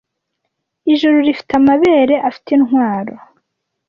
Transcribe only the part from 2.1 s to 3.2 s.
afite intwaro